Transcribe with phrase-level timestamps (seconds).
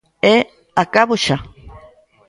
[0.33, 0.35] E
[0.83, 1.37] acabo xa.